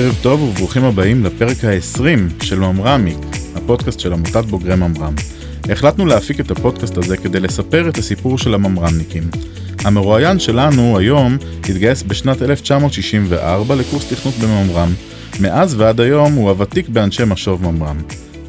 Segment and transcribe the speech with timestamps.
[0.00, 3.18] ערב טוב וברוכים הבאים לפרק ה-20 של ממרמיק,
[3.54, 5.14] הפודקאסט של עמותת בוגרי ממר"ם.
[5.70, 9.22] החלטנו להפיק את הפודקאסט הזה כדי לספר את הסיפור של הממר"מניקים.
[9.84, 11.36] המרואיין שלנו היום
[11.68, 14.92] התגייס בשנת 1964 לקורס תכנות בממר"ם.
[15.40, 17.96] מאז ועד היום הוא הוותיק באנשי משוב ממר"ם.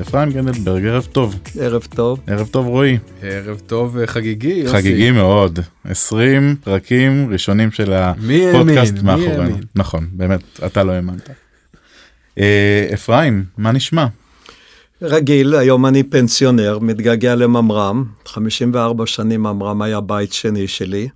[0.01, 1.39] אפרים גנדלברג, ערב טוב.
[1.59, 2.19] ערב טוב.
[2.27, 2.97] ערב טוב רועי.
[3.21, 4.73] ערב טוב אה, חגיגי, יוסי.
[4.73, 5.59] חגיגי מאוד.
[5.85, 9.57] 20 פרקים ראשונים של הפודקאסט מאחורינו.
[9.75, 11.29] נכון, באמת, אתה לא האמנת.
[12.37, 14.05] אה, אפרים, מה נשמע?
[15.01, 21.09] רגיל, היום אני פנסיונר, מתגעגע לממר"ם, 54 שנים ממר"ם היה בית שני שלי,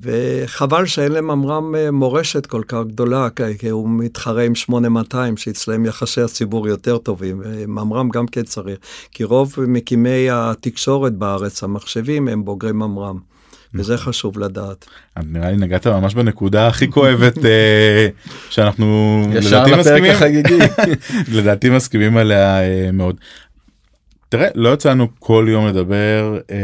[0.00, 3.28] וחבל שאין לממר"ם אה, מורשת כל כך גדולה,
[3.58, 8.78] כי הוא מתחרה עם 8200, שאצלם יחסי הציבור יותר טובים, וממר"ם גם כן צריך,
[9.12, 13.18] כי רוב מקימי התקשורת בארץ, המחשבים, הם בוגרי ממר"ם.
[13.74, 14.86] וזה חשוב לדעת.
[15.24, 18.08] נראה לי נגעת ממש בנקודה הכי כואבת אה,
[18.50, 20.58] שאנחנו לפרק החגיגי.
[21.36, 23.16] לדעתי מסכימים עליה אה, מאוד.
[24.32, 26.56] תראה לא יצא לנו כל יום לדבר אה,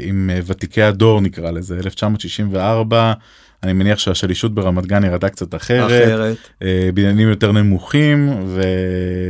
[0.00, 3.12] עם אה, ותיקי הדור נקרא לזה 1964
[3.62, 6.36] אני מניח שהשלישות ברמת גן ירדה קצת אחרת, אחרת.
[6.62, 8.62] אה, בניינים יותר נמוכים ו...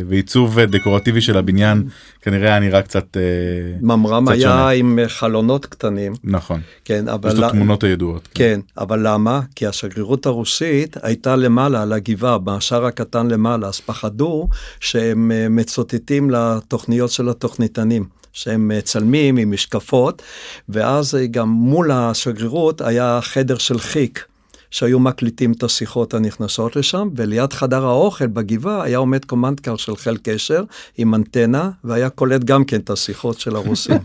[0.06, 1.84] ועיצוב דקורטיבי של הבניין
[2.22, 3.22] כנראה היה נראה קצת אה,
[3.80, 4.70] ממר"ם היה שונה.
[4.70, 8.44] עם חלונות קטנים נכון כן אבל יש לו תמונות הידועות כן.
[8.44, 14.48] כן אבל למה כי השגרירות הרוסית הייתה למעלה על הגבעה בשער הקטן למעלה אז פחדו
[14.80, 18.19] שהם אה, מצוטטים לתוכניות של התוכניתנים.
[18.32, 20.22] שהם מצלמים עם משקפות,
[20.68, 24.24] ואז גם מול השגרירות היה חדר של חיק.
[24.70, 30.16] שהיו מקליטים את השיחות הנכנסות לשם, וליד חדר האוכל בגבעה היה עומד קומנדקר של חיל
[30.22, 30.64] קשר
[30.98, 33.98] עם אנטנה, והיה קולט גם כן את השיחות של הרוסים.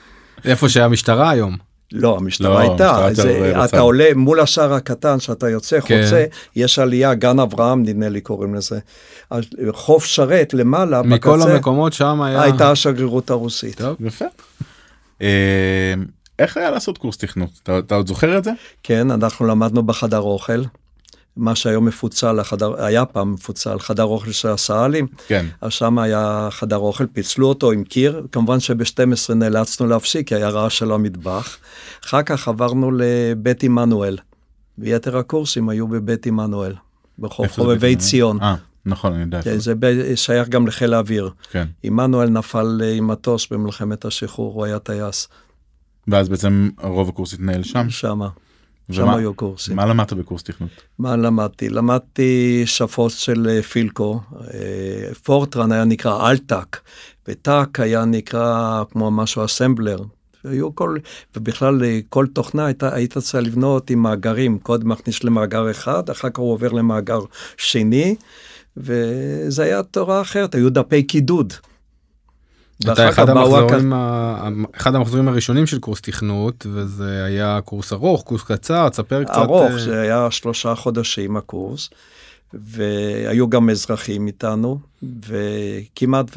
[0.44, 1.69] איפה שהמשטרה היום.
[1.92, 6.02] לא, המשטרה לא, הייתה, המשטרה זה, אתה עולה מול השער הקטן שאתה יוצא, כן.
[6.02, 6.24] חוצה,
[6.56, 8.78] יש עלייה, גן אברהם נדמה לי קוראים לזה.
[9.70, 12.42] חוף שרת למעלה, מכל בקצה, המקומות שם היה...
[12.42, 13.76] הייתה השגרירות הרוסית.
[13.76, 14.24] טוב, יפה.
[15.22, 15.94] אה,
[16.38, 17.50] איך היה לעשות קורס תכנות?
[17.62, 18.50] אתה, אתה עוד זוכר את זה?
[18.82, 20.62] כן, אנחנו למדנו בחדר אוכל.
[21.36, 25.06] מה שהיום מפוצל, החדר, היה פעם מפוצל, חדר אוכל של הסא"לים.
[25.26, 25.46] כן.
[25.60, 30.48] אז שם היה חדר אוכל, פיצלו אותו עם קיר, כמובן שב-12 נאלצנו להפסיק, כי היה
[30.48, 31.56] רעש של המטבח.
[32.04, 34.18] אחר כך עברנו לבית עמנואל,
[34.78, 36.74] ויתר הקורסים היו בבית עמנואל,
[37.18, 38.40] ברחוב חובבי ציון.
[38.40, 38.54] אה,
[38.86, 39.42] נכון, אני יודע.
[39.42, 39.74] כן, זה
[40.16, 41.30] שייך גם לחיל האוויר.
[41.50, 41.66] כן.
[41.82, 45.28] עמנואל נפל עם מטוס במלחמת השחרור, הוא היה טייס.
[46.08, 47.90] ואז בעצם רוב הקורס התנהל שם?
[47.90, 48.28] שמה.
[48.92, 49.76] שם היו קורסים.
[49.76, 50.70] מה למדת בקורס תכנות?
[50.98, 51.68] מה למדתי?
[51.68, 54.20] למדתי שפות של אה, פילקו.
[54.54, 56.76] אה, פורטרן היה נקרא אלטק,
[57.28, 59.98] וטאק היה נקרא כמו משהו אסמבלר.
[60.44, 60.96] היו כל,
[61.36, 66.30] ובכלל אה, כל תוכנה הייתה, היית צריך לבנות עם מאגרים, קוד מכניס למאגר אחד, אחר
[66.30, 67.20] כך הוא עובר למאגר
[67.56, 68.16] שני,
[68.76, 71.52] וזה היה תורה אחרת, היו דפי קידוד.
[72.84, 74.48] אתה אחד המחזורים, ה...
[74.76, 79.72] אחד המחזורים הראשונים של קורס תכנות וזה היה קורס ארוך קורס קצר תספר קצת ארוך
[79.72, 81.90] זה היה שלושה חודשים הקורס
[82.54, 86.30] והיו גם אזרחים איתנו, וכמעט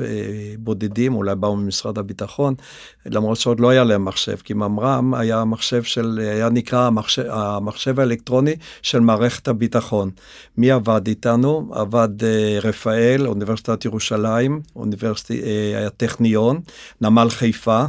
[0.59, 2.53] בודדים, אולי באו ממשרד הביטחון,
[3.05, 7.99] למרות שעוד לא היה להם מחשב, כי ממר"ם היה מחשב של, היה נקרא המחשב, המחשב
[7.99, 10.11] האלקטרוני של מערכת הביטחון.
[10.57, 11.71] מי עבד איתנו?
[11.71, 16.61] עבד אה, רפאל, אוניברסיטת ירושלים, אוניברסיטי, אה, הטכניון,
[17.01, 17.85] נמל חיפה,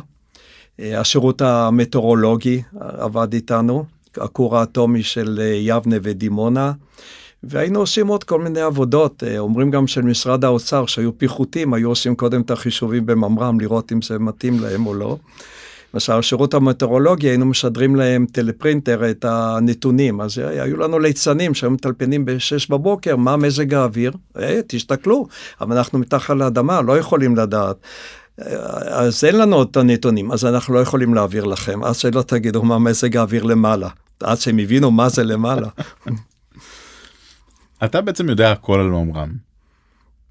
[0.81, 3.85] אה, השירות המטאורולוגי עבד איתנו,
[4.17, 6.73] הכור האטומי של יבנה ודימונה.
[7.49, 11.89] והיינו עושים עוד כל מיני עבודות, אה, אומרים גם של משרד האוצר שהיו פיחותים, היו
[11.89, 15.17] עושים קודם את החישובים בממר"ם, לראות אם זה מתאים להם או לא.
[15.95, 22.25] למשל, השירות המטאורולוגי, היינו משדרים להם טלפרינטר את הנתונים, אז היו לנו ליצנים שהיו מטלפנים
[22.25, 24.13] ב-6 בבוקר, מה מזג האוויר?
[24.39, 25.27] אה, תסתכלו,
[25.61, 27.77] אבל אנחנו מתחת לאדמה, לא יכולים לדעת.
[28.41, 28.47] אה,
[28.99, 32.79] אז אין לנו את הנתונים, אז אנחנו לא יכולים להעביר לכם, עד שלא תגידו מה
[32.79, 33.89] מזג האוויר למעלה,
[34.21, 35.69] עד שהם הבינו מה זה למעלה.
[37.85, 39.33] אתה בעצם יודע הכל על ממר"ם.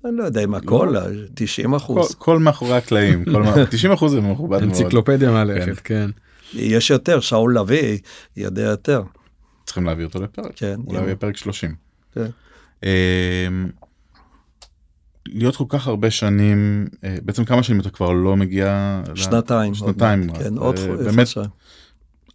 [0.05, 0.95] אני לא יודע אם הכל,
[1.33, 1.77] 90 לא.
[1.77, 2.15] אחוז.
[2.15, 3.25] כל מאחורי הקלעים,
[3.69, 4.63] 90 אחוז זה מכובד מאוד.
[4.63, 6.09] אנציקלופדיה מהלכת, כן.
[6.53, 7.97] יש יותר, שאול לביא
[8.37, 9.03] יודע יותר.
[9.65, 10.79] צריכים להביא אותו לפרק, כן.
[10.87, 11.75] אולי יהיה פרק 30.
[12.13, 12.25] כן.
[12.83, 12.89] אמ,
[15.25, 19.01] להיות כל כך הרבה שנים, אה, בעצם כמה שנים אתה כבר לא מגיע?
[19.15, 19.75] שנתיים.
[19.75, 20.33] שנתיים.
[20.33, 21.27] כן, עוד באמת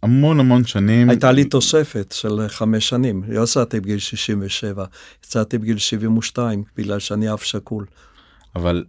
[0.03, 1.09] המון המון שנים.
[1.09, 4.85] הייתה לי תוספת של חמש שנים, לא יצאתי בגיל 67,
[5.23, 7.85] יצאתי בגיל 72, בגלל שאני אף שקול.
[8.55, 8.85] אבל,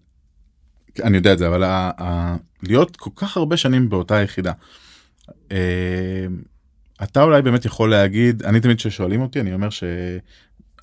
[1.02, 4.52] אני יודע את זה, אבל ה, ה, להיות כל כך הרבה שנים באותה יחידה,
[5.52, 6.26] אה,
[7.02, 9.84] אתה אולי באמת יכול להגיד, אני תמיד כששואלים אותי, אני אומר ש...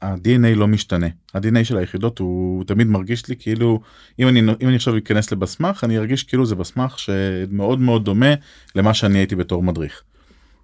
[0.01, 3.81] ה-DNA לא משתנה ה-DNA של היחידות הוא תמיד מרגיש לי כאילו
[4.19, 8.33] אם אני אם אני עכשיו אכנס לבסמך אני ארגיש כאילו זה בסמך שמאוד מאוד דומה
[8.75, 10.03] למה שאני הייתי בתור מדריך.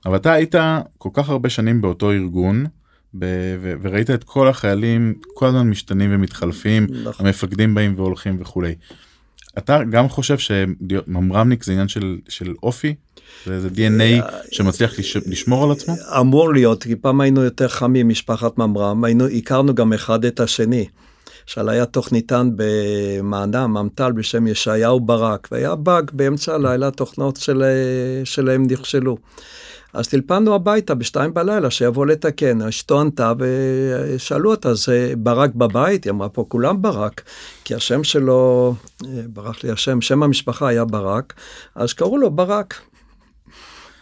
[0.06, 0.56] אבל אתה היית
[0.98, 2.66] כל כך הרבה שנים באותו ארגון
[3.20, 7.26] ב- ו- וראית את כל החיילים כל הזמן משתנים ומתחלפים נכון.
[7.26, 8.76] המפקדים באים והולכים וכולי.
[9.58, 12.96] אתה גם חושב שממרמניק זה עניין של, של אופי?
[13.46, 15.96] זה DNA שמצליח לש, לשמור על עצמו?
[16.20, 20.86] אמור להיות, כי פעם היינו יותר חמים, משפחת ממרם, היינו, הכרנו גם אחד את השני.
[21.46, 27.64] שאל היה תוכניתן במענה, ממט"ל בשם ישעיהו ברק, והיה באג באמצע הלילה, תוכנות של,
[28.24, 29.18] שלהם נכשלו.
[29.94, 36.04] אז טלפנו הביתה בשתיים בלילה שיבוא לתקן, אשתו ענתה ושאלו אותה, זה ברק בבית?
[36.04, 37.22] היא אמרה פה כולם ברק,
[37.63, 38.74] כי השם שלו,
[39.28, 41.34] ברח לי השם, שם המשפחה היה ברק,
[41.75, 42.81] אז קראו לו ברק.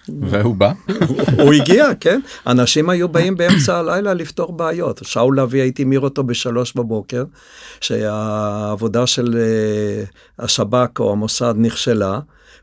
[0.09, 0.73] והוא בא?
[1.43, 2.19] הוא הגיע, כן.
[2.47, 5.01] אנשים היו באים באמצע הלילה לפתור בעיות.
[5.03, 7.23] שאול לביא, הייתי מיר אותו בשלוש בבוקר,
[7.81, 10.03] שהעבודה של אה,
[10.39, 12.19] השב"כ או המוסד נכשלה.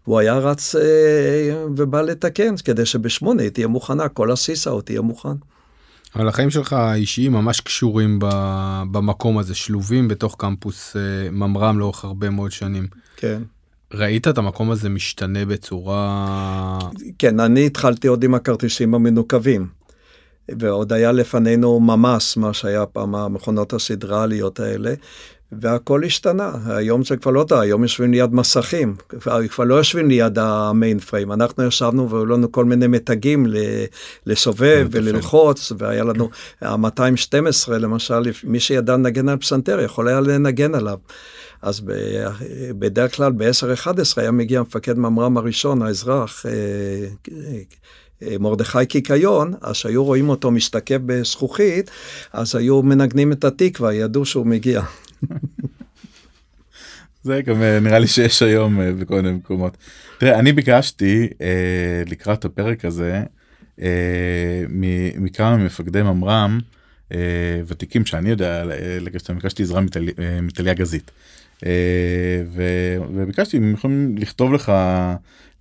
[0.06, 5.00] והוא היה רץ אה, ובא לתקן, כדי שבשמונה היא תהיה מוכנה, כל הסיסה עוד תהיה
[5.00, 5.28] מוכן.
[6.16, 8.18] אבל החיים שלך האישיים ממש קשורים
[8.92, 12.86] במקום הזה, שלובים בתוך קמפוס אה, ממר"ם לאורך הרבה מאוד שנים.
[13.16, 13.42] כן.
[13.94, 16.78] ראית את המקום הזה משתנה בצורה...
[17.18, 19.66] כן, אני התחלתי עוד עם הכרטיסים המנוקבים.
[20.58, 24.94] ועוד היה לפנינו ממ"ס, מה שהיה פעם המכונות הסדרליות האלה,
[25.52, 26.50] והכל השתנה.
[26.66, 30.98] היום זה כבר לא טוב, היום יושבים ליד מסכים, כבר, כבר לא יושבים ליד המיין
[30.98, 31.32] פריים.
[31.32, 33.46] אנחנו ישבנו והיו לנו כל מיני מתגים
[34.26, 36.30] לסובב וללחוץ, והיה לנו
[36.62, 40.98] ה-212 למשל, מי שידע לנגן על פסנתר יכול היה לנגן עליו.
[41.62, 41.82] אז
[42.78, 46.52] בדרך כלל ב-10-11 היה מגיע מפקד ממר"ם הראשון, האזרח, אה,
[48.22, 51.90] אה, מרדכי קיקיון, אז שהיו רואים אותו משתקף בזכוכית,
[52.32, 54.82] אז היו מנגנים את התקווה, ידעו שהוא מגיע.
[57.22, 59.76] זה גם אה, נראה לי שיש היום אה, בכל מיני מקומות.
[60.18, 63.22] תראה, אני ביקשתי אה, לקראת הפרק הזה
[63.80, 64.64] אה,
[65.18, 66.77] מכמה מפקדי ממר"ם אה,
[67.66, 68.62] ותיקים שאני יודע
[69.00, 69.80] לגשת, ביקשתי עזרה
[70.18, 71.10] אה, מטליה גזית.
[71.66, 72.62] אה, ו,
[73.14, 74.72] וביקשתי אם יכולים לכתוב לך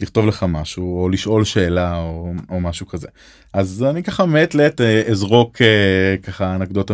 [0.01, 3.07] לכתוב לך משהו או לשאול שאלה או, או משהו כזה
[3.53, 6.93] אז אני ככה מעת לעת אה, אזרוק אה, ככה אנקדוטה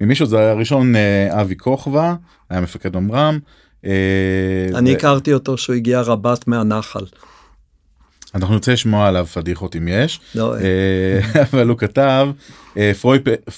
[0.00, 0.96] ממישהו זה הראשון
[1.30, 2.14] אבי כוכבא
[2.50, 3.38] היה מפקד ממר"ם.
[4.74, 7.04] אני הכרתי אותו שהוא הגיע רבת מהנחל.
[8.34, 10.54] אנחנו נרצה לשמוע עליו פדיחות אם יש לא,
[11.52, 12.28] אבל הוא כתב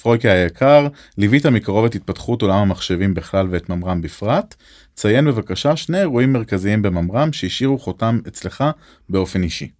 [0.02, 0.88] פרויקי היקר
[1.18, 4.54] ליווית מקרוב את התפתחות עולם המחשבים בכלל ואת ממר"ם בפרט
[4.94, 8.64] ציין בבקשה שני אירועים מרכזיים בממר"ם שהשאירו חותם אצלך
[9.08, 9.70] באופן אישי.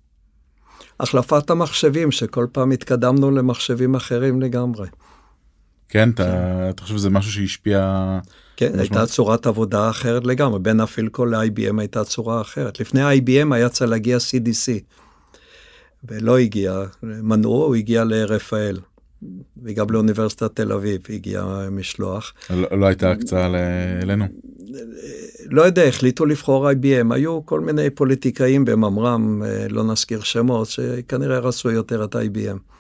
[1.01, 4.87] החלפת המחשבים שכל פעם התקדמנו למחשבים אחרים לגמרי.
[5.95, 6.71] כן, אתה, כן.
[6.71, 8.19] אתה חושב שזה משהו שהשפיע?
[8.57, 8.83] כן, משמע...
[8.83, 12.81] הייתה צורת עבודה אחרת לגמרי, בין הפילקו ל-IBM הייתה צורה אחרת.
[12.81, 14.71] לפני ה-IBM היה צריך להגיע CDC,
[16.05, 18.79] ולא הגיע, מנעו, הוא הגיע לרפאל.
[19.63, 22.33] וגם לאוניברסיטת תל אביב הגיע משלוח.
[22.51, 23.47] לא, לא הייתה הקצאה
[24.03, 24.25] אלינו?
[25.51, 27.15] לא יודע, החליטו לבחור IBM.
[27.15, 32.74] היו כל מיני פוליטיקאים בממר"ם, אה, לא נזכיר שמות, שכנראה רצו יותר את IBM.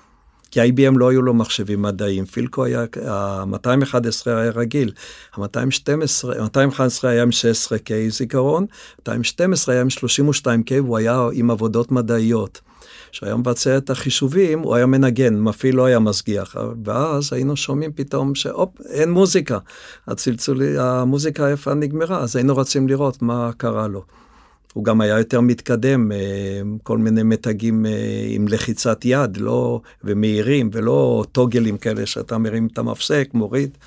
[0.54, 3.96] כי IBM לא היו לו מחשבים מדעיים, פילקו היה, ה-211
[4.26, 4.92] היה רגיל,
[5.34, 8.66] ה-212, ה-211 היה עם 16K זיכרון,
[8.99, 12.61] 212 היה עם 32K והוא היה עם עבודות מדעיות.
[13.12, 16.56] שהיה מבצע את החישובים, הוא היה מנגן, מפעיל לא היה משגיח.
[16.84, 19.58] ואז היינו שומעים פתאום שהופ, אין מוזיקה.
[20.08, 24.04] הצלצולי, המוזיקה היפה נגמרה, אז היינו רצים לראות מה קרה לו.
[24.75, 26.19] הוא גם היה יותר מתקדם, אה,
[26.83, 32.78] כל מיני מתגים אה, עם לחיצת יד, לא, ומהירים, ולא טוגלים כאלה שאתה מרים את
[32.78, 33.78] המפסק, מוריד.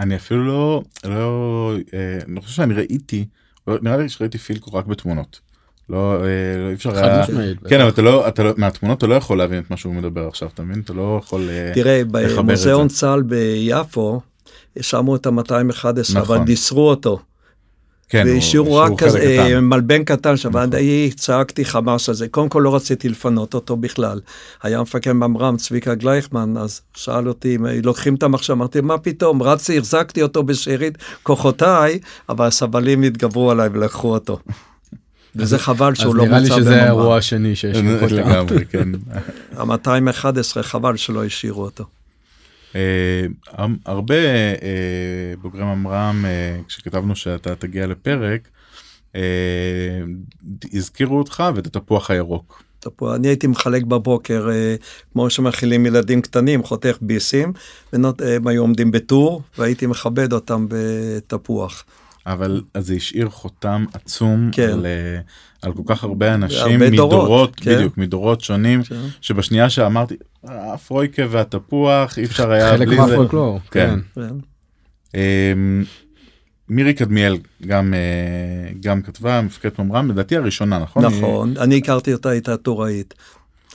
[0.00, 3.24] אני אפילו לא, לא, אה, אני חושב שאני ראיתי,
[3.68, 5.40] נראה לי שראיתי פילקו רק בתמונות.
[5.88, 7.26] לא, לא אי אפשר היה,
[7.68, 10.28] כן אבל אתה לא, אתה לא, מהתמונות אתה לא יכול להבין את מה שהוא מדבר
[10.28, 10.80] עכשיו, אתה מבין?
[10.80, 14.20] אתה לא יכול אה, תראה, במוזיאון צה"ל ביפו,
[14.80, 15.34] שמו את ה-211,
[16.14, 16.16] נכון.
[16.16, 17.18] אבל דיסרו אותו.
[18.08, 20.74] כן, והשאירו רק כזה, אה, מלבן קטן שם, נכון.
[20.74, 24.20] ההיא צעקתי חמאס הזה, קודם כל לא רציתי לפנות אותו בכלל.
[24.62, 29.42] היה מפקד ממר"ם צביקה גלייכמן, אז שאל אותי אם לוקחים את המחשב, אמרתי מה פתאום,
[29.42, 31.98] רצתי, החזקתי אותו בשארית כוחותיי,
[32.28, 34.38] אבל הסבלים התגברו עליי ולקחו אותו.
[35.36, 36.44] וזה חבל שהוא לא מוצא במאמר.
[36.44, 38.88] אז נראה לי שזה האירוע השני שיש לי לגמרי, כן.
[39.58, 41.84] ה-211 חבל שלא השאירו אותו.
[42.76, 48.48] אה, הרבה אה, בוגרי ממר"ם אה, כשכתבנו שאתה תגיע לפרק
[50.72, 52.62] הזכירו אותך ואת התפוח הירוק.
[52.78, 53.14] תפוח.
[53.14, 54.48] אני הייתי מחלק בבוקר,
[55.12, 57.52] כמו שמאכילים ילדים קטנים, חותך ביסים,
[57.92, 61.84] והם היו עומדים בטור, והייתי מכבד אותם בתפוח.
[62.26, 64.70] אבל זה השאיר חותם עצום כן.
[64.72, 65.18] על, אה,
[65.62, 67.74] על כל כך הרבה אנשים הרבה מדורות, דורות, כן.
[67.74, 69.00] בדיוק, מדורות שונים, כן.
[69.20, 70.14] שבשנייה שאמרתי,
[70.44, 73.98] הפרויקה והתפוח, אי אפשר היה חלק מהפולקלור, כן.
[74.14, 74.20] כן.
[74.20, 74.34] כן.
[75.14, 75.84] אמ,
[76.68, 81.58] מירי קדמיאל גם אה, גם כתבה מפקדת ממר"ם לדעתי הראשונה נכון נכון היא...
[81.58, 83.14] אני הכרתי אותה הייתה טוראית.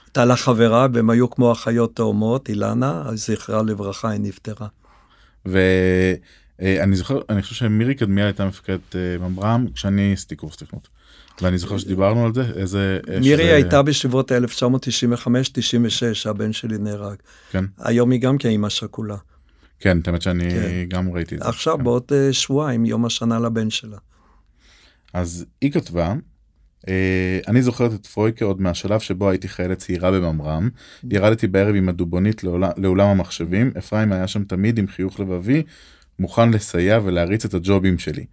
[0.06, 4.68] הייתה לה חברה והם היו כמו אחיות תאומות אילנה זכרה לברכה היא נפטרה.
[6.62, 10.88] ואני זוכר אני חושב שמירי קדמיאל הייתה מפקדת אה, ממר"ם כשאני עשיתי קורס תכנות.
[11.42, 13.54] ואני זוכר שדיברנו על זה איזה מירי שזה...
[13.54, 14.36] הייתה בסביבות 1995-96
[16.30, 17.16] הבן שלי נהרג.
[17.52, 17.66] כן.
[17.80, 19.18] היום היא גם כאימא שכולה.
[19.80, 20.86] כן, את האמת שאני כן.
[20.88, 21.50] גם ראיתי את זה.
[21.50, 21.84] עכשיו כן.
[21.84, 23.98] בעוד שבועיים, יום השנה לבן שלה.
[25.14, 26.14] אז היא כתבה,
[27.48, 30.70] אני זוכרת את פרויקה עוד מהשלב שבו הייתי חיילת צעירה בממר"ם,
[31.12, 32.44] ירדתי בערב עם הדובונית
[32.78, 35.64] לאולם המחשבים, אפרים היה שם תמיד עם חיוך לבבי,
[36.20, 38.26] מוכן לסייע ולהריץ את הג'ובים שלי.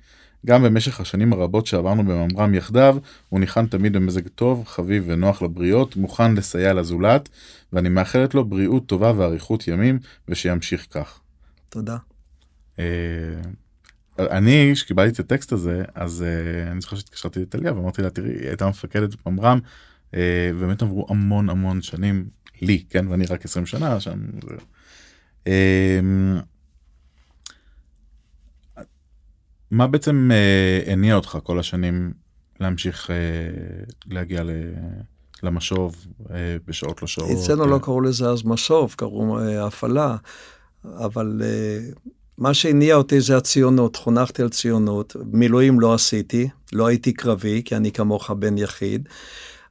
[0.47, 2.97] גם במשך השנים הרבות שעברנו בממר"ם יחדיו,
[3.29, 7.29] הוא ניחן תמיד במזג טוב, חביב ונוח לבריות, מוכן לסייע לזולת,
[7.73, 11.21] ואני מאחלת לו בריאות טובה ואריכות ימים, ושימשיך כך.
[11.69, 11.97] תודה.
[12.79, 12.85] אה,
[14.19, 18.49] אני, כשקיבלתי את הטקסט הזה, אז אה, אני זוכר שהתקשרתי לטליה ואמרתי לה, תראי, היא
[18.49, 19.59] הייתה מפקדת במר"ם,
[20.15, 22.29] אה, באמת עברו המון המון שנים,
[22.63, 24.19] לי, כן, ואני רק 20 שנה שם.
[29.71, 30.31] מה בעצם
[30.87, 32.13] הניע אותך כל השנים
[32.61, 33.11] להמשיך
[34.07, 34.43] להגיע
[35.43, 36.07] למשוב
[36.67, 37.31] בשעות לא שעות?
[37.31, 40.17] אצלנו לא קראו לזה אז משוב, קראו הפעלה.
[40.85, 41.99] אבל uh,
[42.39, 47.77] מה שהניע אותי זה הציונות, חונכתי על ציונות, מילואים לא עשיתי, לא הייתי קרבי, כי
[47.77, 49.09] אני כמוך בן יחיד.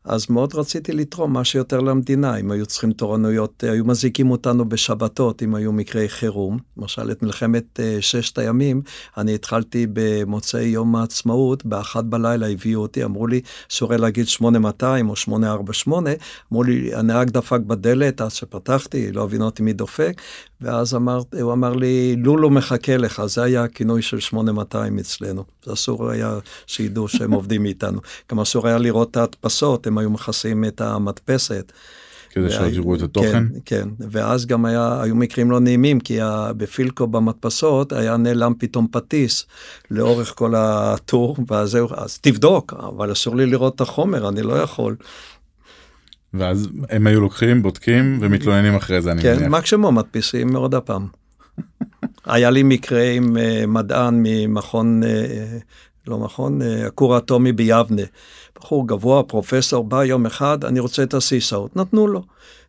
[0.04, 5.44] אז מאוד רציתי לתרום מה שיותר למדינה, אם היו צריכים תורנויות, היו מזיקים אותנו בשבתות,
[5.44, 6.58] אם היו מקרי חירום.
[6.78, 8.82] למשל, את מלחמת אה, ששת הימים,
[9.18, 15.16] אני התחלתי במוצאי יום העצמאות, באחת בלילה הביאו אותי, אמרו לי, אסור להגיד 8200 או
[15.16, 16.10] 848,
[16.52, 20.22] אמרו לי, הנהג דפק בדלת, אז שפתחתי, לא הבין אותי מי דופק,
[20.62, 25.44] ואז אמר, הוא אמר לי, לולו מחכה לך, זה היה הכינוי של 8200 אצלנו.
[25.66, 28.00] זה אסור היה שידעו שהם עובדים איתנו.
[28.32, 31.72] גם אסור היה לראות את ההדפסות, הם היו מכסים את המדפסת.
[32.30, 33.30] כדי שלא תראו את התוכן?
[33.32, 36.20] כן, כן, ואז גם היה, היו מקרים לא נעימים, כי
[36.58, 39.46] בפילקו במדפסות היה נעלם פתאום פטיס
[39.92, 44.54] לאורך כל הטור, ואז זהו, אז תבדוק, אבל אסור לי לראות את החומר, אני לא
[44.54, 44.96] יכול.
[46.38, 49.44] ואז הם היו לוקחים, בודקים ומתלוננים אחרי זה, אני כן, מניח.
[49.44, 51.08] כן, מקסימום מדפיסים עוד הפעם.
[52.26, 55.08] היה לי מקרה עם uh, מדען ממכון, uh,
[56.08, 58.02] לא מכון, uh, הכור האטומי ביבנה.
[58.60, 62.24] בחור גבוה, פרופסור, בא יום אחד, אני רוצה את הסיסאות, נתנו לו.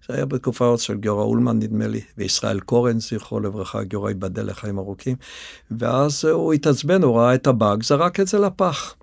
[0.09, 4.47] זה היה בתקופה עוד של גיורא אולמן, נדמה לי, וישראל קורן, זכרו לברכה, גיורא ייבדל
[4.47, 5.17] לחיים ארוכים.
[5.71, 8.95] ואז הוא התעצבן, הוא ראה את הבאג, זרק את זה לפח.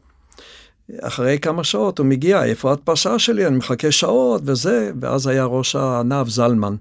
[1.02, 3.48] אחרי כמה שעות הוא מגיע, איפה ההדפשה שלי?
[3.48, 6.76] אני מחכה שעות וזה, ואז היה ראש הענף זלמן.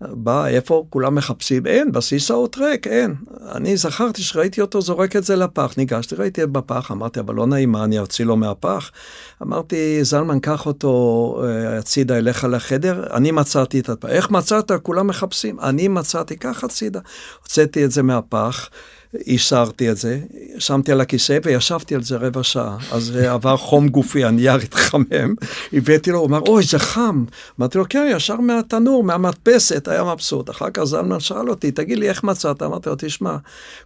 [0.00, 1.66] בא, איפה כולם מחפשים?
[1.66, 3.14] אין, בסיס האות ריק, אין.
[3.52, 7.46] אני זכרתי שראיתי אותו זורק את זה לפח, ניגשתי, ראיתי את בפח, אמרתי, אבל לא
[7.46, 8.90] נעים, מה, אני אוציא לו מהפח?
[9.42, 14.08] אמרתי, זלמן, קח אותו אה, הצידה אליך לחדר, אני מצאתי את הפח.
[14.08, 14.72] איך מצאת?
[14.82, 15.60] כולם מחפשים.
[15.60, 17.00] אני מצאתי, קח הצידה.
[17.42, 18.68] הוצאתי את זה מהפח.
[19.28, 20.18] הסרתי את זה,
[20.58, 22.76] שמתי על הכיסא וישבתי על זה רבע שעה.
[22.92, 25.34] אז עבר חום גופי, הנייר התחמם,
[25.72, 27.24] הבאתי לו, הוא אמר, אוי, זה חם.
[27.60, 30.50] אמרתי לו, כן, ישר מהתנור, מהמדפסת, היה מבסוט.
[30.50, 32.62] אחר כך זלמן שאל אותי, תגיד לי, איך מצאת?
[32.62, 33.36] אמרתי לו, תשמע,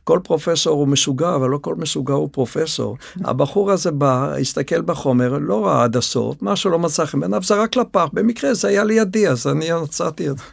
[0.04, 2.96] כל פרופסור הוא משוגע, אבל לא כל משוגע הוא פרופסור.
[3.24, 7.76] הבחור הזה בא, הסתכל בחומר, לא ראה עד הסוף, משהו לא מצא חן בעיניו, זרק
[7.76, 8.06] לפח.
[8.12, 10.44] במקרה זה היה לידי, אז אני מצאתי את זה.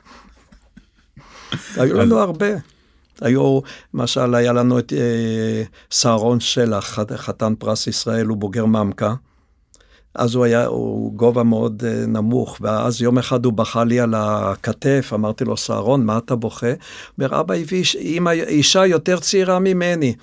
[1.78, 2.73] היו לנו הרבה.
[3.22, 3.60] היו,
[3.94, 9.14] למשל, היה לנו את אה, סהרון שלח, חתן פרס ישראל, הוא בוגר ממקה.
[10.16, 14.14] אז הוא היה, הוא גובה מאוד אה, נמוך, ואז יום אחד הוא בכה לי על
[14.18, 16.74] הכתף, אמרתי לו, סהרון, מה אתה בוכה?
[17.18, 20.16] אומר, אבא הביא אימא, אישה יותר צעירה ממני.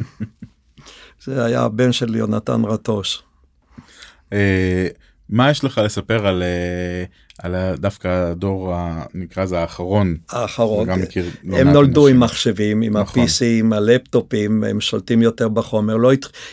[1.24, 3.22] זה היה הבן של יונתן רטוש.
[5.30, 7.04] מה יש לך לספר על, אה,
[7.38, 8.74] על דווקא הדור
[9.14, 10.16] נקרא לזה האחרון.
[10.30, 10.86] האחרון.
[10.88, 12.16] גם מכיר לא הם נולדו אנשים.
[12.16, 13.22] עם מחשבים, עם נכון.
[13.22, 15.96] ה-PC, עם הלפטופים, הם שולטים יותר בחומר.
[15.96, 16.12] לא,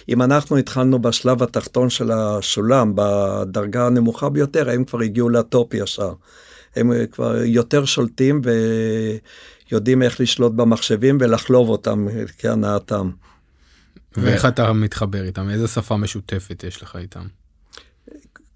[0.09, 6.13] אם אנחנו התחלנו בשלב התחתון של השולם, בדרגה הנמוכה ביותר, הם כבר הגיעו לטופ ישר.
[6.75, 8.41] הם כבר יותר שולטים
[9.71, 13.09] ויודעים איך לשלוט במחשבים ולחלוב אותם כהנאתם.
[14.17, 15.49] ואיך אתה מתחבר איתם?
[15.49, 17.25] איזה שפה משותפת יש לך איתם?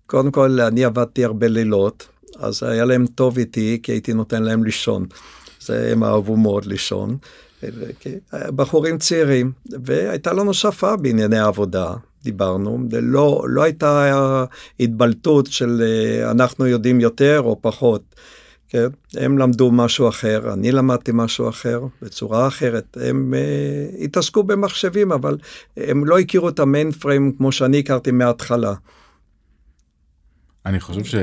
[0.10, 2.08] קודם כל, אני עבדתי הרבה לילות,
[2.40, 5.06] אז היה להם טוב איתי, כי הייתי נותן להם לישון.
[5.62, 7.18] זה, הם אהבו מאוד לישון.
[8.34, 9.52] בחורים צעירים,
[9.84, 14.46] והייתה לנו שפה בענייני עבודה, דיברנו, ולא לא הייתה
[14.80, 18.04] התבלטות של אה, אנחנו יודעים יותר או פחות.
[18.70, 18.88] כן?
[19.16, 22.98] הם למדו משהו אחר, אני למדתי משהו אחר, בצורה אחרת.
[23.02, 25.38] הם uh, התעסקו במחשבים, אבל
[25.78, 28.74] הם לא הכירו את המיין פריים כמו שאני הכרתי מההתחלה.
[30.66, 31.16] אני חושב ש...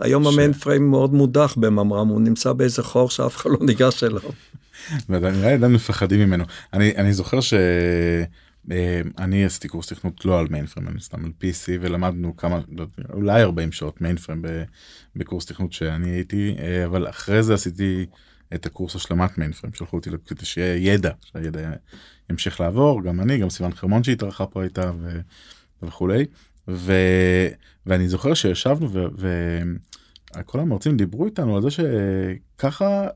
[0.00, 0.26] היום ש...
[0.26, 4.22] המיין פריים מאוד מודח בממר"ם, הוא נמצא באיזה חור שאף אחד לא ניגש אליו.
[5.08, 6.44] נראה לי עדיין מפחדים ממנו.
[6.72, 7.54] אני, אני זוכר ש...
[8.70, 12.86] אה, אני עשיתי קורס תכנות לא על מיינפריים, אני סתם על PC ולמדנו כמה, לא
[13.12, 14.42] אולי 40 שעות מיינפריים
[15.16, 18.06] בקורס תכנות שאני הייתי, אה, אבל אחרי זה עשיתי
[18.54, 21.70] את הקורס השלמת מיינפריים, שלחו אותי כדי שיהיה ידע, שהידע
[22.30, 25.20] ימשיך לעבור, גם אני, גם סיוון חרמון שהתארחה פה הייתה ו...
[25.82, 26.24] וכולי.
[26.68, 26.92] ו...
[27.86, 28.88] ואני זוכר שישבנו
[30.36, 33.06] וכל המרצים דיברו איתנו על זה שככה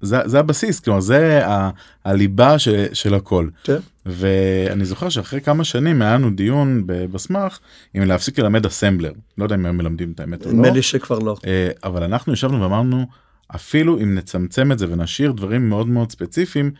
[0.00, 1.70] זה, זה הבסיס, כלומר זה ה,
[2.04, 3.48] הליבה ש, של הכל.
[3.64, 3.76] כן.
[4.06, 7.58] ואני זוכר שאחרי כמה שנים היה לנו דיון בסמך
[7.96, 9.12] אם להפסיק ללמד אסמבלר.
[9.38, 10.56] לא יודע אם הם מלמדים את האמת או לא.
[10.56, 11.36] נדמה לי שכבר לא.
[11.46, 13.06] אה, אבל אנחנו ישבנו ואמרנו,
[13.54, 16.70] אפילו אם נצמצם את זה ונשאיר דברים מאוד מאוד ספציפיים,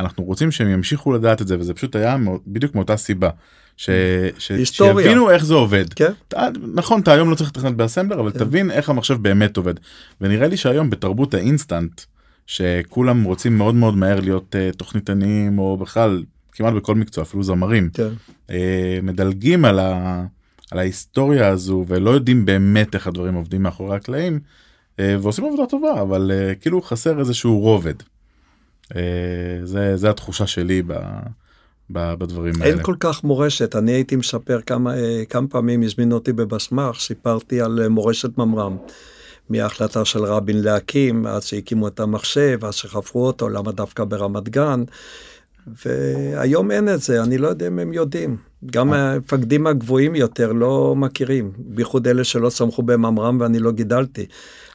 [0.00, 2.16] אנחנו רוצים שהם ימשיכו לדעת את זה, וזה פשוט היה
[2.46, 3.30] בדיוק מאותה סיבה.
[3.76, 3.90] ש...
[4.38, 4.52] ש...
[4.64, 5.92] שיבינו איך זה עובד.
[5.94, 6.12] כן.
[6.28, 6.34] ת...
[6.74, 8.38] נכון, אתה היום לא צריך לתכנת באסמבלר, אבל כן.
[8.38, 9.74] תבין איך המחשב באמת עובד.
[10.20, 12.00] ונראה לי שהיום בתרבות האינסטנט,
[12.46, 17.90] שכולם רוצים מאוד מאוד מהר להיות uh, תוכניתנים או בכלל כמעט בכל מקצוע אפילו זמרים
[17.94, 18.08] כן.
[18.46, 18.52] uh,
[19.02, 20.24] מדלגים על, ה,
[20.70, 24.40] על ההיסטוריה הזו ולא יודעים באמת איך הדברים עובדים מאחורי הקלעים
[24.96, 27.94] uh, ועושים עבודה טובה אבל uh, כאילו חסר איזשהו רובד.
[28.92, 28.96] Uh,
[29.64, 30.94] זה זה התחושה שלי ב,
[31.90, 32.74] בדברים אין האלה.
[32.74, 34.94] אין כל כך מורשת אני הייתי מספר כמה
[35.28, 38.76] כמה פעמים הזמינו אותי בבסמך סיפרתי על מורשת ממר"ם.
[39.48, 44.84] מההחלטה של רבין להקים, עד שהקימו את המחשב, עד שחפרו אותו, למה דווקא ברמת גן.
[45.66, 48.36] והיום אין את זה, אני לא יודע אם הם יודעים.
[48.66, 54.26] גם המפקדים הגבוהים יותר לא מכירים, בייחוד אלה שלא צמחו בממר"ם ואני לא גידלתי.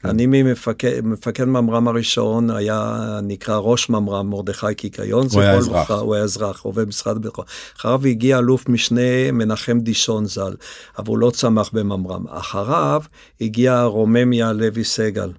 [0.02, 0.10] כן.
[0.10, 5.28] אני ממפקד מפקד ממר"ם הראשון היה נקרא ראש ממר"ם מרדכי קיקיון.
[5.34, 5.92] הוא היה אזרח.
[5.92, 7.46] הוא היה אזרח, עובד משרד הביטחון.
[7.78, 10.54] אחריו הגיע אלוף משנה מנחם דישון ז"ל,
[10.98, 12.28] אבל הוא לא צמח בממר"ם.
[12.28, 13.02] אחריו
[13.42, 15.32] הגיע רוממיה לוי סגל.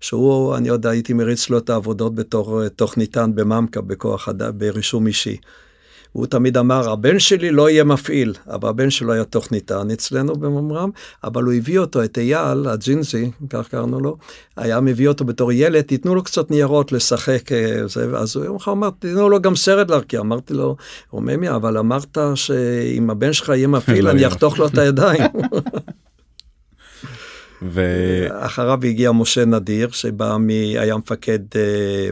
[0.00, 5.36] שהוא, אני יודע, הייתי מריץ לו את העבודות בתור תוכניתן בממק"א, בכוח אדם, ברישום אישי.
[6.14, 10.90] הוא תמיד אמר, הבן שלי לא יהיה מפעיל, אבל הבן שלו היה תוכניתן אצלנו בממר"ם,
[11.24, 14.16] אבל הוא הביא אותו, את אייל, הג'ינזי, כך קראנו לו,
[14.56, 18.56] היה מביא אותו בתור ילד, תיתנו לו קצת ניירות לשחק, אה, זה, אז הוא יום
[18.56, 20.20] אחד אמר, תיתנו לו גם סרט להרכיע.
[20.20, 20.76] אמרתי לו,
[21.10, 25.22] רוממי, אבל אמרת שאם הבן שלך יהיה מפעיל, לא אני אחתוך לו את הידיים.
[27.70, 30.48] ואחריו הגיע משה נדיר, שבא מ...
[30.48, 31.56] היה מפקד uh,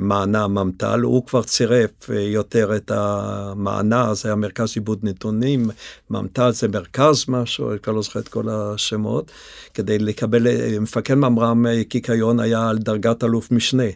[0.01, 5.71] מענה ממט"ל, הוא כבר צירף uh, יותר את המענה, זה היה מרכז עיבוד נתונים,
[6.11, 9.31] ממט"ל זה מרכז משהו, אני כבר לא זוכר את כל השמות,
[9.75, 13.89] כדי לקבל, uh, מפקד ממר"ם קיקיון היה על דרגת אלוף משנה,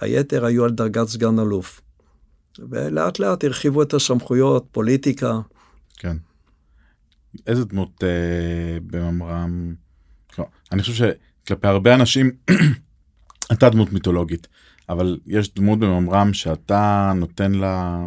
[0.00, 1.80] היתר היו על דרגת סגן אלוף.
[2.58, 5.40] ולאט לאט הרחיבו את הסמכויות, פוליטיקה.
[5.96, 6.16] כן.
[7.46, 9.83] איזה דמות uh, בממר"ם?
[10.72, 10.94] אני חושב
[11.44, 12.30] שכלפי הרבה אנשים
[13.52, 14.46] אתה דמות מיתולוגית,
[14.88, 18.06] אבל יש דמות בממר"ם שאתה נותן לה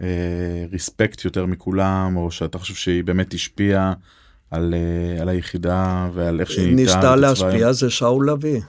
[0.00, 3.92] אה, ריספקט יותר מכולם, או שאתה חושב שהיא באמת השפיעה
[4.50, 6.94] על, אה, על היחידה ועל איך שהיא נהייתה.
[6.94, 8.60] ניסתה להשפיע זה שאול לביא.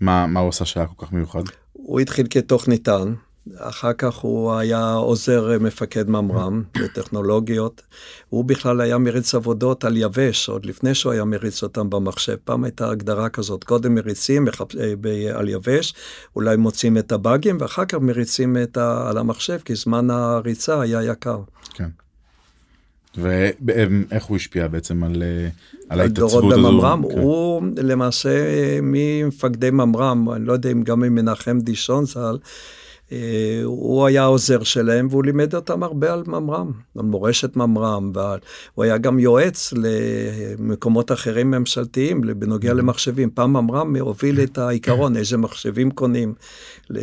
[0.00, 1.42] מה, מה הוא עשה שהיה כל כך מיוחד?
[1.72, 3.14] הוא התחיל כתוכניתן,
[3.58, 7.82] אחר כך הוא היה עוזר מפקד ממר"ם בטכנולוגיות.
[8.28, 12.36] הוא בכלל היה מריץ עבודות על יבש, עוד לפני שהוא היה מריץ אותם במחשב.
[12.44, 14.76] פעם הייתה הגדרה כזאת, קודם מריצים מחפ...
[14.76, 15.94] אה, על יבש,
[16.36, 19.08] אולי מוצאים את הבאגים, ואחר כך מריצים את ה...
[19.08, 21.38] על המחשב, כי זמן הריצה היה יקר.
[21.74, 21.88] כן.
[23.18, 25.48] ואיך הוא השפיע בעצם על, אה,
[25.88, 26.62] על ההתעצבות הזו?
[26.62, 27.18] בממר"ם, כן.
[27.18, 28.30] הוא למעשה
[28.82, 32.36] ממפקדי ממר"ם, אני לא יודע אם גם ממנחם דישון ז"ל, אה,
[33.64, 38.98] הוא היה העוזר שלהם והוא לימד אותם הרבה על ממר"ם, על מורשת ממר"ם, והוא היה
[38.98, 42.74] גם יועץ למקומות אחרים ממשלתיים בנוגע mm-hmm.
[42.74, 43.30] למחשבים.
[43.30, 46.34] פעם ממר"ם הוביל את העיקרון, איזה מחשבים קונים,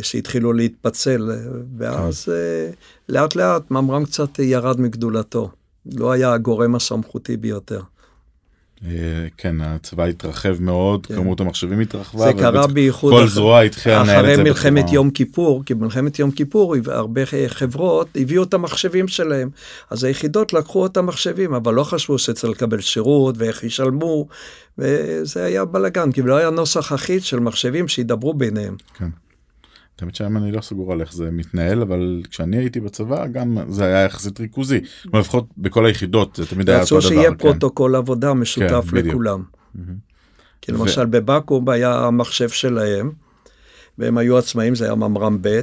[0.02, 1.30] שהתחילו להתפצל,
[1.78, 2.70] ואז אה,
[3.08, 5.50] לאט לאט ממר"ם קצת ירד מגדולתו.
[5.94, 7.80] לא היה הגורם הסמכותי ביותר.
[9.36, 11.16] כן, הצבא התרחב מאוד, כן.
[11.16, 12.24] כמות המחשבים התרחבה.
[12.24, 14.32] זה קרה בייחוד כל זרוע התחילה לנהל את זה.
[14.32, 19.50] אחרי מלחמת יום כיפור, כי במלחמת יום כיפור הרבה חברות הביאו את המחשבים שלהם.
[19.90, 24.26] אז היחידות לקחו את המחשבים, אבל לא חשבו שצריך לקבל שירות ואיך ישלמו,
[24.78, 28.76] וזה היה בלאגן, כי לא היה נוסח אחיד של מחשבים שידברו ביניהם.
[28.98, 29.08] כן.
[30.00, 33.84] האמת שהיום אני לא סגור על איך זה מתנהל אבל כשאני הייתי בצבא גם זה
[33.84, 34.80] היה יחסית ריכוזי
[35.14, 36.98] לפחות בכל היחידות זה תמיד היה אותו דבר.
[36.98, 37.36] רצו שיהיה כן.
[37.36, 39.42] פרוטוקול עבודה משותף כן, לכולם.
[40.62, 43.12] כי למשל בבקו"ם היה המחשב שלהם
[43.98, 45.60] והם היו עצמאים זה היה ממר"ם ב'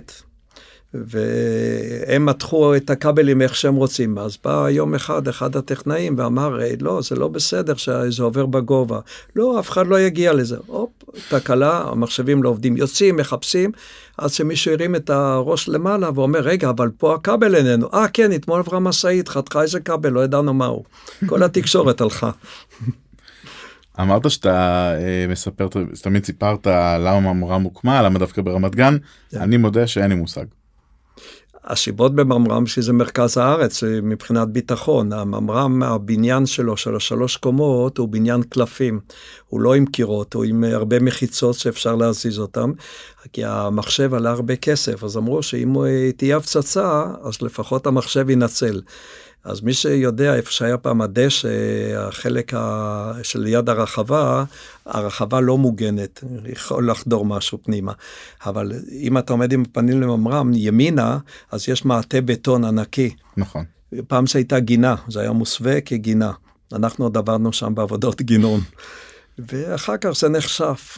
[0.94, 4.18] והם מתחו את הכבלים איך שהם רוצים.
[4.18, 9.00] אז בא יום אחד, אחד הטכנאים ואמר, לא, זה לא בסדר שזה עובר בגובה.
[9.36, 10.58] לא, אף אחד לא יגיע לזה.
[10.68, 10.90] הופ,
[11.30, 12.78] תקלה, המחשבים לא עובדים.
[12.78, 13.72] יוצאים, מחפשים,
[14.18, 17.88] עד שמישהו הרים את הראש למעלה ואומר, רגע, אבל פה הכבל איננו.
[17.94, 20.84] אה, כן, אתמול עברה משאית, חתכה איזה כבל, לא ידענו מהו.
[21.26, 22.32] כל התקשורת הלכה.
[24.00, 25.68] אמרת שאתה אה, מספר,
[26.02, 26.68] תמיד סיפרת
[27.00, 29.36] למה ממר"ם הוקמה, למה דווקא ברמת גן, yeah.
[29.36, 29.42] כן.
[29.42, 30.46] אני מודה שאין לי מושג.
[31.64, 35.14] הסיבות בממר"ם שזה מרכז הארץ מבחינת ביטחון.
[35.14, 39.00] הממר"ם, הבניין שלו, של השלוש קומות, הוא בניין קלפים.
[39.48, 42.72] הוא לא עם קירות, הוא עם הרבה מחיצות שאפשר להזיז אותם,
[43.34, 45.76] כי המחשב עלה הרבה כסף, אז אמרו שאם
[46.18, 48.82] תהיה הפצצה, אז לפחות המחשב ינצל.
[49.44, 51.50] אז מי שיודע איפה שהיה פעם הדשא,
[51.98, 53.14] החלק ה...
[53.24, 54.44] של יד הרחבה,
[54.86, 57.92] הרחבה לא מוגנת, יכול לחדור משהו פנימה.
[58.46, 61.18] אבל אם אתה עומד עם פנים לממר"ם, ימינה,
[61.52, 63.16] אז יש מעטה בטון ענקי.
[63.38, 63.66] נכון.
[64.08, 66.32] פעם זה הייתה גינה, זה היה מוסווה כגינה.
[66.74, 68.60] אנחנו עוד עברנו שם בעבודות גינון.
[69.40, 70.98] ואחר כך זה נחשף.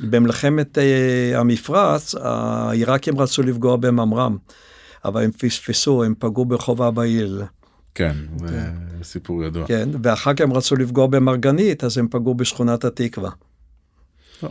[0.00, 4.36] במלחמת uh, המפרץ, העיראקים רצו לפגוע בממר"ם,
[5.04, 7.02] אבל הם פספסו, הם פגעו ברחוב אבא.
[7.94, 9.02] כן, זה כן.
[9.02, 9.66] סיפור ידוע.
[9.66, 13.30] כן, ואחר כך הם רצו לפגוע במרגנית, אז הם פגעו בשכונת התקווה.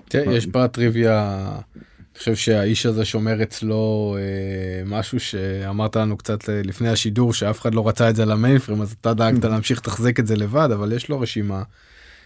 [0.09, 6.39] תראה, יש פה טריוויה, אני חושב שהאיש הזה שומר אצלו אה, משהו שאמרת לנו קצת
[6.49, 10.27] לפני השידור, שאף אחד לא רצה את זה למיינפרים, אז אתה דאגת להמשיך לתחזק את
[10.27, 11.63] זה לבד, אבל יש לו רשימה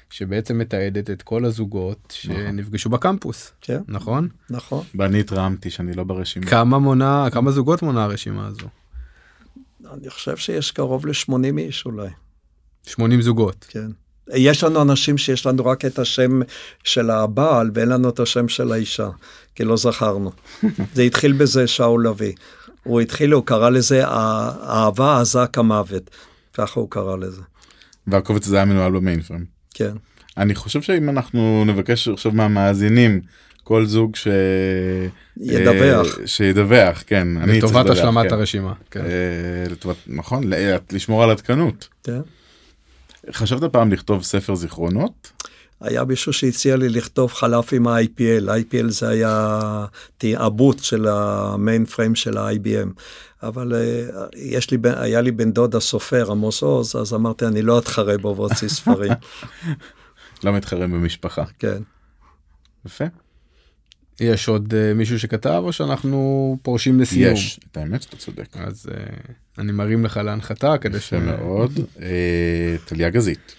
[0.09, 2.35] שבעצם מתעדת את כל הזוגות נכון.
[2.35, 4.27] שנפגשו בקמפוס, כן, נכון?
[4.49, 4.83] נכון.
[4.95, 6.45] ואני התרעמתי שאני לא ברשימה.
[6.45, 8.67] כמה מונה, כמה זוגות מונה הרשימה הזו?
[9.93, 12.09] אני חושב שיש קרוב ל-80 איש אולי.
[12.87, 13.65] 80 זוגות.
[13.69, 13.87] כן.
[14.33, 16.39] יש לנו אנשים שיש לנו רק את השם
[16.83, 19.09] של הבעל ואין לנו את השם של האישה,
[19.55, 20.31] כי לא זכרנו.
[20.95, 22.33] זה התחיל בזה שאול לביא.
[22.83, 26.09] הוא התחיל, הוא קרא לזה אהבה עזה כמוות.
[26.53, 27.41] ככה הוא קרא לזה.
[28.07, 29.43] והקובץ הזה היה מנוהל במיינפרם.
[29.73, 29.93] כן.
[30.37, 33.21] אני חושב שאם אנחנו נבקש עכשיו מהמאזינים
[33.65, 34.27] כל זוג ש...
[35.37, 36.19] ידווח.
[36.19, 37.27] אה, שידווח, כן.
[37.47, 38.33] לטובת השלמת כן.
[38.33, 38.73] הרשימה.
[38.91, 38.99] כן.
[38.99, 40.43] אה, לטובת, נכון,
[40.91, 41.87] לשמור על עדכנות.
[42.03, 42.19] כן.
[43.31, 45.31] חשבת פעם לכתוב ספר זיכרונות?
[45.81, 49.85] היה מישהו שהציע לי לכתוב חלף עם ה-IPL, IPL זה היה
[50.17, 52.89] תעבוט של המיין פריים של ה-IBM.
[53.43, 57.79] אבל uh, יש לי, היה לי בן דוד הסופר עמוס עוז, אז אמרתי אני לא
[57.79, 59.11] אתחרה בו ואוציא ספרים.
[60.43, 61.43] לא מתחרה במשפחה.
[61.59, 61.81] כן.
[62.85, 63.05] יפה.
[64.19, 67.33] יש עוד uh, מישהו שכתב או שאנחנו פורשים לסיום?
[67.33, 68.57] יש, את האמת שאתה צודק.
[68.57, 71.11] אז uh, אני מרים לך להנחתה כדי ש...
[71.11, 71.71] יפה מאוד.
[72.01, 73.55] אה, טליה גזית.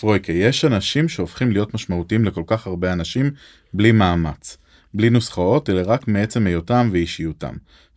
[0.00, 3.30] פרויקה, יש אנשים שהופכים להיות משמעותיים לכל כך הרבה אנשים
[3.74, 4.56] בלי מאמץ.
[4.94, 7.54] בלי נוסחאות, אלא רק מעצם היותם ואישיותם.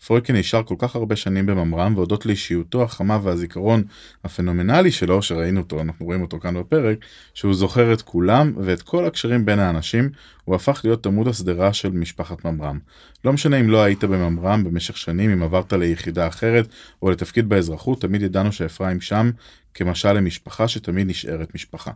[0.08, 3.84] פרויקן נשאר כל כך הרבה שנים בממר"ם, והודות לאישיותו החמה והזיכרון
[4.24, 6.98] הפנומנלי שלו, שראינו אותו, אנחנו רואים אותו כאן בפרק,
[7.34, 10.10] שהוא זוכר את כולם ואת כל הקשרים בין האנשים,
[10.44, 12.80] הוא הפך להיות עמוד השדרה של משפחת ממר"ם.
[13.26, 16.68] לא משנה אם לא היית בממר"ם במשך שנים, אם עברת ליחידה אחרת,
[17.02, 19.32] או לתפקיד באזרחות, תמיד ידענו שאפרים שם
[19.74, 21.92] כמשל למשפחה שתמיד נשארת משפחה.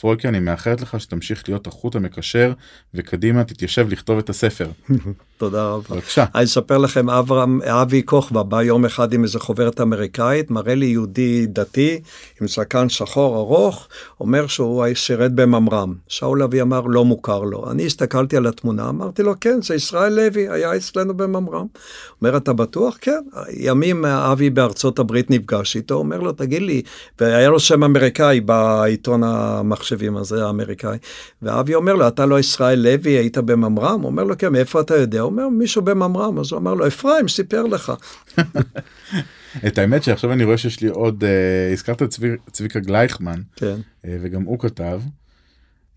[0.00, 2.52] פרויקי, אני מאחלת לך שתמשיך להיות החוט המקשר,
[2.94, 4.68] וקדימה תתיישב לכתוב את הספר.
[5.38, 5.94] תודה רבה.
[5.94, 6.24] בבקשה.
[6.34, 10.86] אני אספר לכם, אברהם, אבי כוכבא בא יום אחד עם איזה חוברת אמריקאית, מראה לי
[10.86, 12.00] יהודי דתי,
[12.40, 13.88] עם זקן שחור ארוך,
[14.20, 15.94] אומר שהוא שירת בממר"ם.
[16.08, 17.70] שאול אבי אמר, לא מוכר לו.
[17.70, 21.66] אני הסתכלתי על התמונה, אמרתי לו, כן, זה ישראל לוי, היה אצלנו בממר"ם.
[22.20, 22.98] אומר, אתה בטוח?
[23.00, 23.20] כן.
[23.50, 26.82] ימים אבי בארצות הברית נפגש איתו, אומר לו, תגיד לי,
[27.20, 29.22] והיה לו שם אמריקאי בעיתון
[29.86, 30.98] המחשבים הזה, האמריקאי,
[31.42, 34.04] ואבי אומר לו, אתה לא ישראל לוי, היית בממר"ם?
[34.04, 35.20] אומר לו, כן, מאיפה אתה יודע?
[35.20, 37.92] הוא אומר, מישהו בממר"ם, אז הוא אמר לו, אפרים, סיפר לך.
[39.66, 43.76] את האמת שעכשיו אני רואה שיש לי עוד, uh, הזכרת את צבי, צביקה גלייכמן, כן.
[43.76, 45.00] uh, וגם הוא כתב,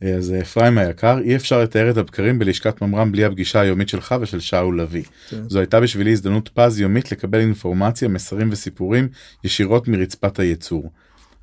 [0.03, 4.15] uh, אז אפרים היקר, אי אפשר לתאר את הבקרים בלשכת ממר"ם בלי הפגישה היומית שלך
[4.21, 5.03] ושל שאול לביא.
[5.29, 5.49] כן.
[5.49, 9.07] זו הייתה בשבילי הזדמנות פז יומית לקבל אינפורמציה, מסרים וסיפורים
[9.43, 10.91] ישירות מרצפת הייצור.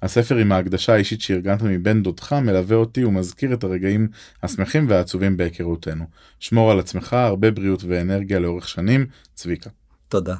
[0.03, 4.09] הספר עם ההקדשה האישית שארגנת מבן דודך מלווה אותי ומזכיר את הרגעים
[4.43, 6.05] השמחים והעצובים בהיכרותנו.
[6.41, 9.71] שמור על עצמך, הרבה בריאות ואנרגיה לאורך שנים, צביקה.
[10.09, 10.35] תודה.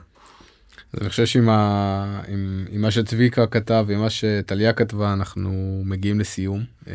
[1.01, 2.21] אני חושב שעם ה...
[2.29, 6.95] עם, עם מה שצביקה כתב ועם מה שטליה כתבה אנחנו מגיעים לסיום אה,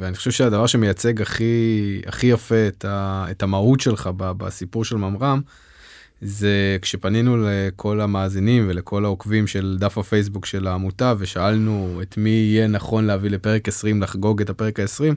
[0.00, 3.26] ואני חושב שהדבר שמייצג הכי הכי יפה את, ה...
[3.30, 5.40] את המהות שלך בסיפור של ממר"ם
[6.22, 12.66] זה כשפנינו לכל המאזינים ולכל העוקבים של דף הפייסבוק של העמותה ושאלנו את מי יהיה
[12.66, 15.14] נכון להביא לפרק 20 לחגוג את הפרק ה-20.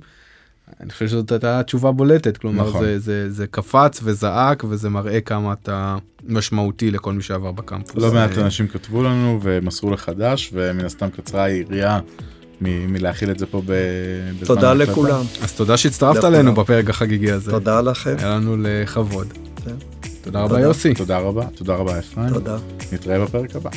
[0.81, 2.83] אני חושב שזאת הייתה תשובה בולטת כלומר נכון.
[2.85, 8.03] זה, זה, זה קפץ וזעק וזה מראה כמה אתה משמעותי לכל מי שעבר בקמפוס.
[8.03, 11.99] לא מעט אנשים כתבו לנו ומסרו לחדש ומן הסתם קצרה היריעה
[12.61, 15.21] מ- מלהכיל את זה פה בזמן תודה לכולם.
[15.41, 17.51] אז תודה שהצטרפת אלינו בפרק החגיגי הזה.
[17.51, 18.15] תודה לכם.
[18.19, 19.27] היה לנו לכבוד.
[20.25, 20.93] תודה רבה יוסי.
[20.93, 22.29] תודה רבה, תודה רבה אפרים.
[22.33, 22.57] תודה.
[22.91, 23.69] נתראה בפרק הבא.